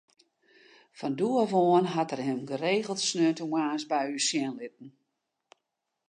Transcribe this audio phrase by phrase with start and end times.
[0.97, 4.89] Fan doe ôf oan hat er him geregeld sneontemoarns by ús sjen litten.